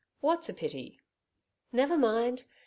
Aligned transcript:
'What's 0.19 0.49
a 0.49 0.53
pity?' 0.55 0.99
'Never 1.71 1.95
mind! 1.95 2.45